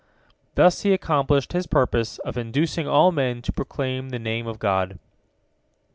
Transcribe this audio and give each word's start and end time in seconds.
Thus 0.55 0.81
he 0.81 0.93
accomplished 0.93 1.53
his 1.53 1.67
purpose 1.67 2.17
of 2.25 2.35
inducing 2.35 2.87
all 2.87 3.11
men 3.11 3.43
to 3.43 3.51
proclaim 3.53 4.09
the 4.09 4.17
Name 4.17 4.47
of 4.47 4.57
God. 4.57 4.97